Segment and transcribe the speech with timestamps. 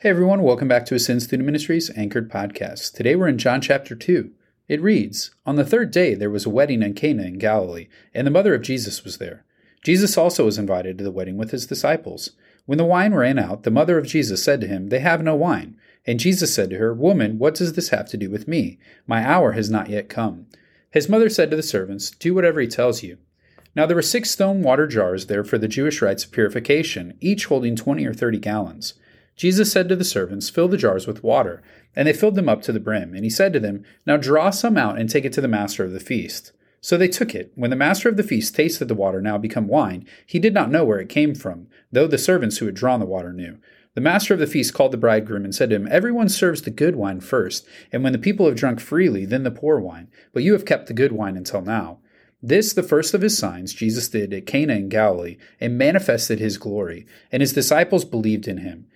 [0.00, 2.94] Hey everyone, welcome back to Ascend Student Ministries Anchored Podcast.
[2.94, 4.30] Today we're in John chapter 2.
[4.68, 8.24] It reads On the third day there was a wedding in Cana in Galilee, and
[8.24, 9.44] the mother of Jesus was there.
[9.82, 12.30] Jesus also was invited to the wedding with his disciples.
[12.64, 15.34] When the wine ran out, the mother of Jesus said to him, They have no
[15.34, 15.76] wine.
[16.06, 18.78] And Jesus said to her, Woman, what does this have to do with me?
[19.04, 20.46] My hour has not yet come.
[20.92, 23.18] His mother said to the servants, Do whatever he tells you.
[23.74, 27.46] Now there were six stone water jars there for the Jewish rites of purification, each
[27.46, 28.94] holding twenty or thirty gallons.
[29.38, 31.62] Jesus said to the servants, Fill the jars with water.
[31.96, 33.14] And they filled them up to the brim.
[33.14, 35.84] And he said to them, Now draw some out and take it to the master
[35.84, 36.52] of the feast.
[36.80, 37.52] So they took it.
[37.54, 40.70] When the master of the feast tasted the water now become wine, he did not
[40.70, 43.58] know where it came from, though the servants who had drawn the water knew.
[43.94, 46.70] The master of the feast called the bridegroom and said to him, Everyone serves the
[46.70, 50.08] good wine first, and when the people have drunk freely, then the poor wine.
[50.32, 51.98] But you have kept the good wine until now.
[52.40, 56.58] This, the first of his signs, Jesus did at Cana in Galilee, and manifested his
[56.58, 58.86] glory, and his disciples believed in him.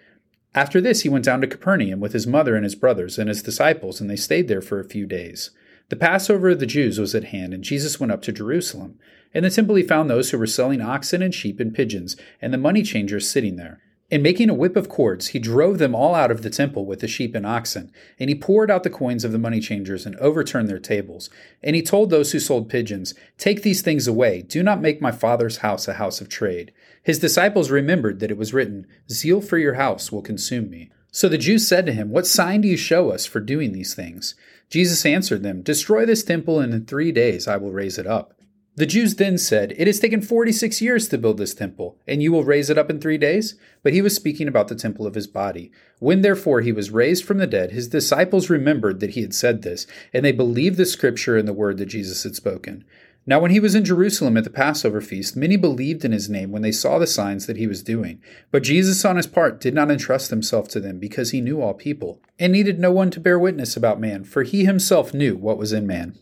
[0.54, 3.42] After this, he went down to Capernaum with his mother and his brothers and his
[3.42, 5.50] disciples, and they stayed there for a few days.
[5.88, 8.98] The Passover of the Jews was at hand, and Jesus went up to Jerusalem.
[9.34, 12.52] In the temple he found those who were selling oxen and sheep and pigeons, and
[12.52, 13.80] the money changers sitting there.
[14.12, 17.00] And making a whip of cords, he drove them all out of the temple with
[17.00, 17.90] the sheep and oxen.
[18.20, 21.30] And he poured out the coins of the money changers and overturned their tables.
[21.62, 24.42] And he told those who sold pigeons, Take these things away.
[24.42, 26.74] Do not make my father's house a house of trade.
[27.02, 30.90] His disciples remembered that it was written, Zeal for your house will consume me.
[31.10, 33.94] So the Jews said to him, What sign do you show us for doing these
[33.94, 34.34] things?
[34.68, 38.34] Jesus answered them, Destroy this temple, and in three days I will raise it up.
[38.74, 42.32] The Jews then said, It has taken 46 years to build this temple, and you
[42.32, 43.54] will raise it up in three days?
[43.82, 45.70] But he was speaking about the temple of his body.
[45.98, 49.60] When therefore he was raised from the dead, his disciples remembered that he had said
[49.60, 52.82] this, and they believed the scripture and the word that Jesus had spoken.
[53.26, 56.50] Now, when he was in Jerusalem at the Passover feast, many believed in his name
[56.50, 58.22] when they saw the signs that he was doing.
[58.50, 61.74] But Jesus, on his part, did not entrust himself to them because he knew all
[61.74, 65.58] people, and needed no one to bear witness about man, for he himself knew what
[65.58, 66.16] was in man.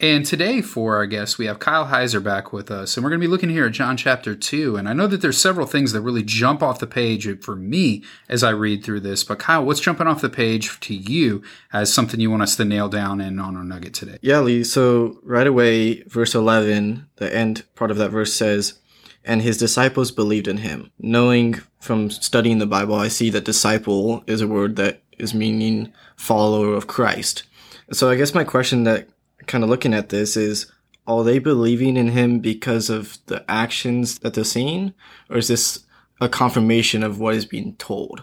[0.00, 3.20] And today, for our guest, we have Kyle Heizer back with us, and we're going
[3.20, 4.76] to be looking here at John chapter 2.
[4.76, 8.04] And I know that there's several things that really jump off the page for me
[8.28, 9.24] as I read through this.
[9.24, 11.42] But Kyle, what's jumping off the page to you
[11.72, 14.18] as something you want us to nail down in on our nugget today?
[14.22, 14.62] Yeah, Lee.
[14.62, 18.78] So right away, verse 11, the end part of that verse says,
[19.24, 20.92] and his disciples believed in him.
[21.00, 25.92] Knowing from studying the Bible, I see that disciple is a word that is meaning
[26.14, 27.42] follower of Christ.
[27.90, 29.08] So I guess my question that
[29.48, 30.70] kind of looking at this is
[31.06, 34.92] are they believing in him because of the actions that they're seeing?
[35.30, 35.86] Or is this
[36.20, 38.22] a confirmation of what is being told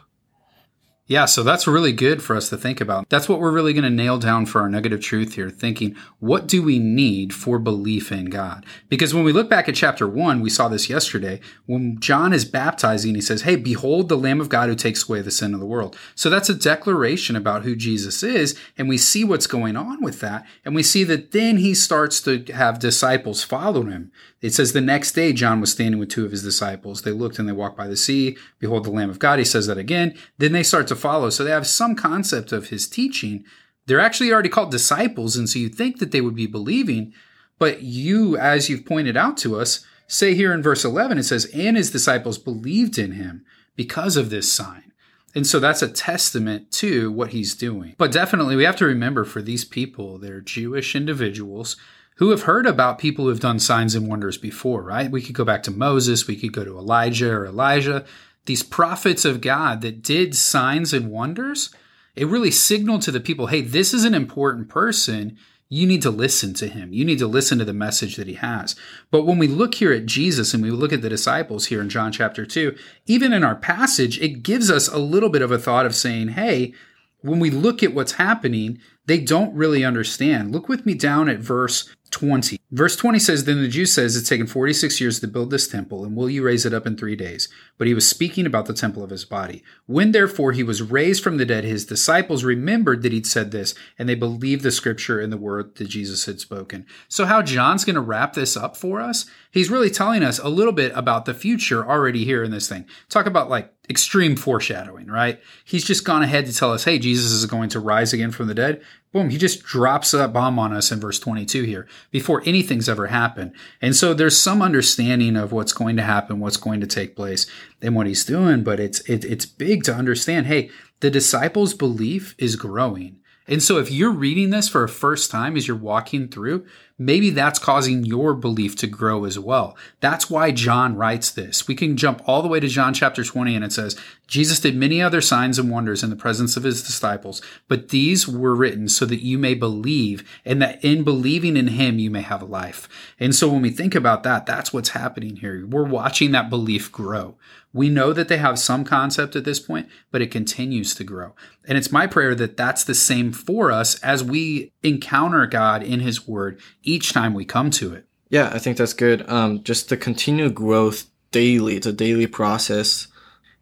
[1.07, 3.07] yeah, so that's really good for us to think about.
[3.09, 6.47] That's what we're really going to nail down for our negative truth here, thinking, what
[6.47, 8.66] do we need for belief in God?
[8.89, 11.41] Because when we look back at chapter one, we saw this yesterday.
[11.67, 15.21] When John is baptizing, he says, Hey, behold the Lamb of God who takes away
[15.21, 15.95] the sin of the world.
[16.15, 18.59] So that's a declaration about who Jesus is.
[18.75, 20.44] And we see what's going on with that.
[20.63, 24.11] And we see that then he starts to have disciples follow him.
[24.41, 27.01] It says the next day, John was standing with two of his disciples.
[27.01, 28.38] They looked and they walked by the sea.
[28.59, 29.39] Behold, the Lamb of God.
[29.39, 30.15] He says that again.
[30.38, 31.29] Then they start to follow.
[31.29, 33.44] So they have some concept of his teaching.
[33.85, 35.35] They're actually already called disciples.
[35.35, 37.13] And so you think that they would be believing.
[37.59, 41.45] But you, as you've pointed out to us, say here in verse 11, it says,
[41.53, 43.45] and his disciples believed in him
[43.75, 44.91] because of this sign.
[45.35, 47.94] And so that's a testament to what he's doing.
[47.97, 51.75] But definitely, we have to remember for these people, they're Jewish individuals
[52.17, 55.12] who have heard about people who have done signs and wonders before, right?
[55.12, 58.06] We could go back to Moses, we could go to Elijah or Elisha.
[58.45, 61.73] These prophets of God that did signs and wonders,
[62.16, 65.38] it really signaled to the people hey, this is an important person.
[65.67, 66.94] You need to listen to him.
[66.94, 68.75] You need to listen to the message that he has.
[69.09, 71.89] But when we look here at Jesus and we look at the disciples here in
[71.89, 75.57] John chapter 2, even in our passage, it gives us a little bit of a
[75.57, 76.73] thought of saying, hey,
[77.22, 80.51] when we look at what's happening, they don't really understand.
[80.51, 82.59] Look with me down at verse 20.
[82.75, 86.03] Verse 20 says, Then the Jew says, It's taken 46 years to build this temple,
[86.03, 87.47] and will you raise it up in three days?
[87.78, 89.63] But he was speaking about the temple of his body.
[89.86, 93.75] When therefore he was raised from the dead, his disciples remembered that he'd said this,
[93.98, 96.86] and they believed the scripture and the word that Jesus had spoken.
[97.07, 100.50] So, how John's going to wrap this up for us, he's really telling us a
[100.50, 102.83] little bit about the future already here in this thing.
[103.07, 105.39] Talk about like extreme foreshadowing, right?
[105.63, 108.48] He's just gone ahead to tell us, hey, Jesus is going to rise again from
[108.48, 108.81] the dead
[109.16, 113.07] boom, he just drops that bomb on us in verse 22 here before anything's ever
[113.07, 113.53] happened.
[113.81, 117.45] And so there's some understanding of what's going to happen, what's going to take place,
[117.81, 118.63] and what he's doing.
[118.63, 120.47] But it's it, it's big to understand.
[120.47, 123.17] Hey, the disciples' belief is growing.
[123.47, 126.65] And so if you're reading this for a first time as you're walking through,
[126.97, 129.77] maybe that's causing your belief to grow as well.
[130.00, 131.68] That's why John writes this.
[131.68, 134.75] We can jump all the way to John chapter 20 and it says, Jesus did
[134.75, 138.88] many other signs and wonders in the presence of his disciples, but these were written
[138.88, 142.45] so that you may believe and that in believing in him you may have a
[142.45, 142.89] life.
[143.19, 145.65] And so when we think about that, that's what's happening here.
[145.68, 147.36] We're watching that belief grow.
[147.75, 151.36] We know that they have some concept at this point, but it continues to grow.
[151.68, 156.00] And it's my prayer that that's the same for us as we encounter God in
[156.00, 158.07] His Word each time we come to it.
[158.30, 159.30] Yeah, I think that's good.
[159.30, 161.75] Um, just the continued growth daily.
[161.75, 163.07] It's a daily process,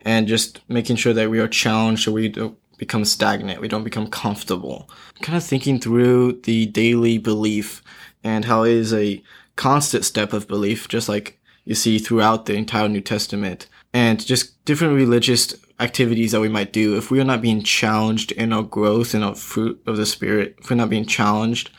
[0.01, 3.83] and just making sure that we are challenged so we don't become stagnant, we don't
[3.83, 4.91] become comfortable.
[5.23, 7.81] Kind of thinking through the daily belief
[8.23, 9.23] and how it is a
[9.55, 14.63] constant step of belief, just like you see throughout the entire New Testament and just
[14.65, 18.63] different religious activities that we might do, if we are not being challenged in our
[18.63, 21.69] growth and our fruit of the spirit, if we're not being challenged,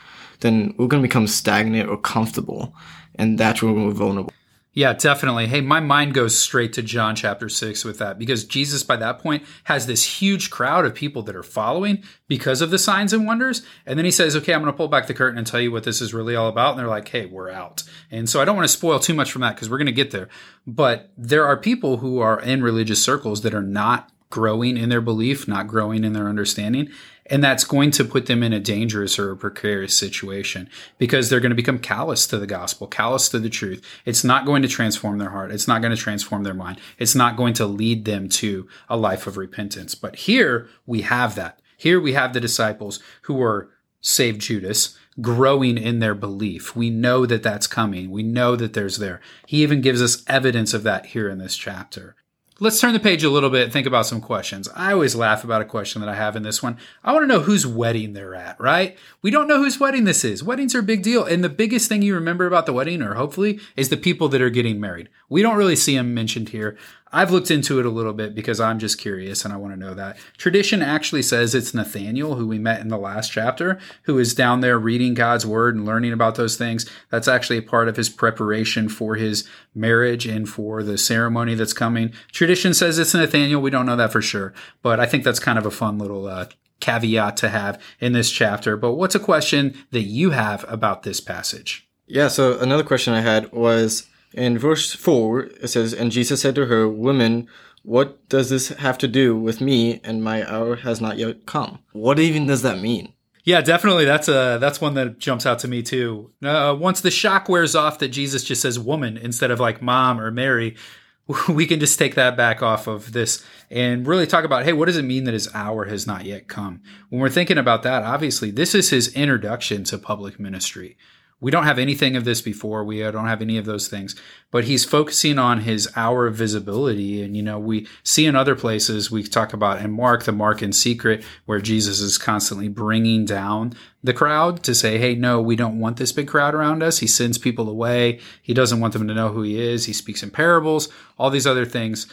[0.41, 2.73] then we're going to become stagnant or comfortable.
[3.15, 4.33] And that's when we're vulnerable.
[4.75, 5.47] Yeah, definitely.
[5.47, 9.19] Hey, my mind goes straight to John chapter 6 with that because Jesus, by that
[9.19, 13.25] point, has this huge crowd of people that are following because of the signs and
[13.25, 13.65] wonders.
[13.85, 15.71] And then he says, Okay, I'm going to pull back the curtain and tell you
[15.71, 16.71] what this is really all about.
[16.71, 17.83] And they're like, Hey, we're out.
[18.11, 19.93] And so I don't want to spoil too much from that because we're going to
[19.93, 20.27] get there.
[20.67, 24.99] But there are people who are in religious circles that are not growing in their
[24.99, 26.89] belief, not growing in their understanding.
[27.27, 31.39] And that's going to put them in a dangerous or a precarious situation because they're
[31.39, 33.81] going to become callous to the gospel, callous to the truth.
[34.03, 35.53] It's not going to transform their heart.
[35.53, 36.81] It's not going to transform their mind.
[36.99, 39.95] It's not going to lead them to a life of repentance.
[39.95, 41.61] But here we have that.
[41.77, 43.69] Here we have the disciples who were
[44.01, 46.75] saved Judas growing in their belief.
[46.75, 48.11] We know that that's coming.
[48.11, 49.21] We know that there's there.
[49.47, 52.17] He even gives us evidence of that here in this chapter.
[52.61, 54.69] Let's turn the page a little bit think about some questions.
[54.73, 56.77] I always laugh about a question that I have in this one.
[57.03, 58.97] I want to know whose wedding they're at, right?
[59.21, 60.41] We don't know whose wedding this is.
[60.41, 61.25] Weddings are a big deal.
[61.25, 64.41] And the biggest thing you remember about the wedding, or hopefully, is the people that
[64.41, 65.09] are getting married.
[65.27, 66.77] We don't really see them mentioned here.
[67.11, 69.79] I've looked into it a little bit because I'm just curious and I want to
[69.79, 70.17] know that.
[70.37, 74.61] Tradition actually says it's Nathaniel, who we met in the last chapter, who is down
[74.61, 76.89] there reading God's word and learning about those things.
[77.09, 81.73] That's actually a part of his preparation for his marriage and for the ceremony that's
[81.73, 82.11] coming.
[82.31, 83.61] Tradition says it's Nathaniel.
[83.61, 86.27] We don't know that for sure, but I think that's kind of a fun little
[86.27, 86.47] uh,
[86.79, 88.75] caveat to have in this chapter.
[88.75, 91.87] But what's a question that you have about this passage?
[92.07, 96.55] Yeah, so another question I had was in verse 4, it says, And Jesus said
[96.55, 97.47] to her, Woman,
[97.83, 100.01] what does this have to do with me?
[100.03, 101.79] And my hour has not yet come.
[101.93, 103.13] What even does that mean?
[103.45, 104.05] Yeah, definitely.
[104.05, 106.31] That's a that's one that jumps out to me too.
[106.43, 110.19] Uh, once the shock wears off that Jesus just says woman instead of like mom
[110.19, 110.75] or Mary,
[111.49, 114.87] we can just take that back off of this and really talk about hey, what
[114.87, 116.81] does it mean that his hour has not yet come?
[117.09, 120.97] When we're thinking about that, obviously, this is his introduction to public ministry.
[121.45, 122.83] We don't have anything of this before.
[122.83, 124.15] We don't have any of those things.
[124.49, 127.21] But he's focusing on his hour of visibility.
[127.21, 130.73] And, you know, we see in other places, we talk about in Mark, the Markan
[130.73, 135.79] secret, where Jesus is constantly bringing down the crowd to say, hey, no, we don't
[135.79, 136.97] want this big crowd around us.
[136.97, 138.19] He sends people away.
[138.41, 139.85] He doesn't want them to know who he is.
[139.85, 140.89] He speaks in parables,
[141.19, 142.07] all these other things.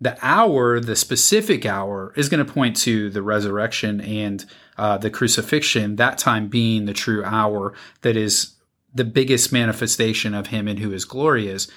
[0.00, 4.46] The hour, the specific hour, is going to point to the resurrection and
[4.78, 8.54] uh, the crucifixion, that time being the true hour that is
[8.98, 11.68] the biggest manifestation of him and who his glory is.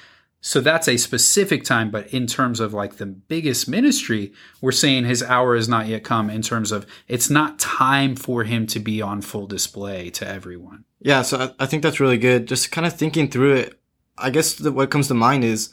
[0.44, 5.06] So that's a specific time, but in terms of like the biggest ministry, we're saying
[5.06, 8.80] his hour has not yet come in terms of it's not time for him to
[8.80, 10.84] be on full display to everyone.
[11.00, 12.48] Yeah, so I, think that's really good.
[12.48, 13.80] Just kind of thinking through it,
[14.18, 15.70] I guess the, what comes to mind is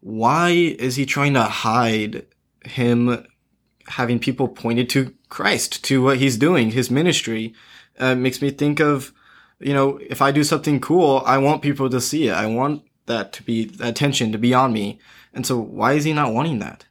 [0.00, 2.26] why is he trying to hide
[2.64, 3.26] him
[3.88, 7.54] having people pointed to Christ, to what he's doing, his ministry?
[7.98, 9.12] Uh, makes me think of
[9.62, 12.32] you know, if I do something cool, I want people to see it.
[12.32, 14.98] I want that to be attention to be on me.
[15.34, 16.84] And so why is he not wanting that?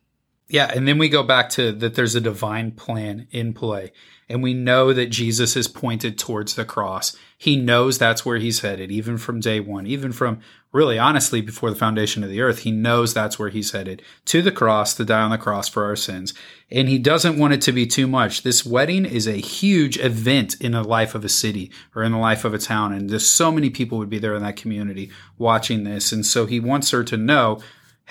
[0.52, 3.94] Yeah, and then we go back to that there's a divine plan in play.
[4.28, 7.16] And we know that Jesus is pointed towards the cross.
[7.38, 10.42] He knows that's where he's headed, even from day one, even from
[10.74, 12.60] really honestly before the foundation of the earth.
[12.60, 15.86] He knows that's where he's headed to the cross to die on the cross for
[15.86, 16.34] our sins.
[16.70, 18.44] And he doesn't want it to be too much.
[18.44, 22.18] This wedding is a huge event in the life of a city or in the
[22.18, 22.92] life of a town.
[22.92, 26.12] And there's so many people would be there in that community watching this.
[26.12, 27.62] And so he wants her to know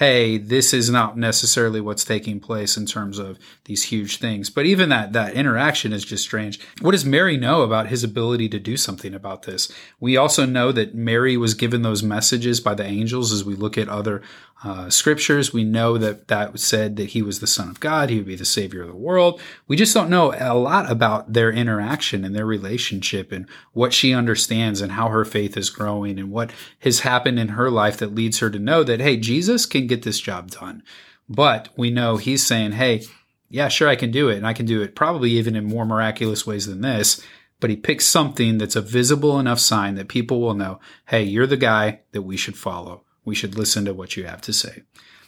[0.01, 4.49] hey, this is not necessarily what's taking place in terms of these huge things.
[4.49, 6.59] But even that that interaction is just strange.
[6.81, 9.71] What does Mary know about his ability to do something about this?
[10.01, 13.77] We also know that Mary was given those messages by the angels as we look
[13.77, 14.23] at other
[14.63, 15.53] uh, scriptures.
[15.53, 18.37] We know that that said that he was the Son of God, he would be
[18.37, 19.41] the Savior of the world.
[19.67, 24.13] We just don't know a lot about their interaction and their relationship and what she
[24.13, 28.15] understands and how her faith is growing and what has happened in her life that
[28.15, 30.83] leads her to know that, hey, Jesus can get this job done.
[31.29, 33.05] But we know he's saying, hey,
[33.49, 34.37] yeah, sure, I can do it.
[34.37, 37.25] And I can do it probably even in more miraculous ways than this.
[37.61, 41.47] But he picks something that's a visible enough sign that people will know, hey, you're
[41.47, 44.83] the guy that we should follow we should listen to what you have to say.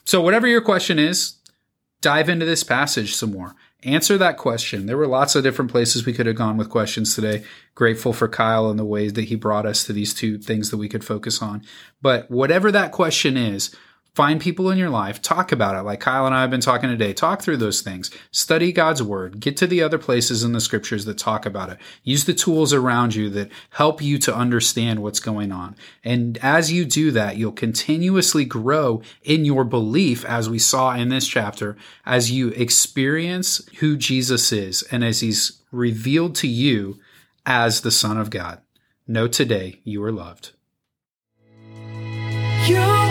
[0.05, 1.37] So, whatever your question is,
[2.01, 3.55] dive into this passage some more.
[3.85, 4.87] Answer that question.
[4.87, 7.45] There were lots of different places we could have gone with questions today.
[7.75, 10.77] Grateful for Kyle and the ways that he brought us to these two things that
[10.77, 11.63] we could focus on.
[12.01, 13.75] But whatever that question is,
[14.15, 16.91] Find people in your life, talk about it like Kyle and I have been talking
[16.91, 17.15] today.
[17.15, 18.11] Talk through those things.
[18.31, 19.41] Study God's word.
[19.41, 21.79] Get to the other places in the scriptures that talk about it.
[22.03, 25.77] Use the tools around you that help you to understand what's going on.
[26.05, 31.09] And as you do that, you'll continuously grow in your belief, as we saw in
[31.09, 37.01] this chapter, as you experience who Jesus is and as he's revealed to you
[37.47, 38.61] as the Son of God.
[39.09, 40.51] Know today you are loved.
[42.67, 43.02] You